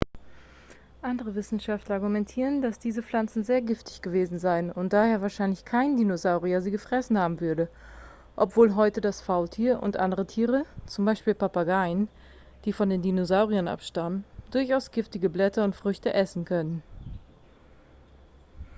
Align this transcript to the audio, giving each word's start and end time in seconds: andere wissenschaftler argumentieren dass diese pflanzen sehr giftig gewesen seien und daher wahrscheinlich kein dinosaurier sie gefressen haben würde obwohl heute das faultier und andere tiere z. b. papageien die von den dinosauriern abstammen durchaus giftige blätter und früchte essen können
andere 1.03 1.35
wissenschaftler 1.35 1.93
argumentieren 1.93 2.63
dass 2.63 2.79
diese 2.79 3.03
pflanzen 3.03 3.43
sehr 3.43 3.61
giftig 3.61 4.01
gewesen 4.01 4.39
seien 4.39 4.71
und 4.71 4.93
daher 4.93 5.21
wahrscheinlich 5.21 5.63
kein 5.63 5.95
dinosaurier 5.95 6.59
sie 6.63 6.71
gefressen 6.71 7.19
haben 7.19 7.39
würde 7.39 7.69
obwohl 8.35 8.73
heute 8.73 8.99
das 8.99 9.21
faultier 9.21 9.83
und 9.83 9.97
andere 9.97 10.25
tiere 10.25 10.65
z. 10.87 11.23
b. 11.23 11.35
papageien 11.35 12.07
die 12.65 12.73
von 12.73 12.89
den 12.89 13.03
dinosauriern 13.03 13.67
abstammen 13.67 14.23
durchaus 14.49 14.89
giftige 14.89 15.29
blätter 15.29 15.63
und 15.63 15.75
früchte 15.75 16.11
essen 16.15 16.45
können 16.45 16.81